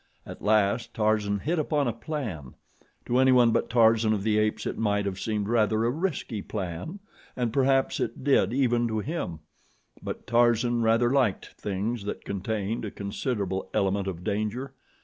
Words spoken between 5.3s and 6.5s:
rather a risky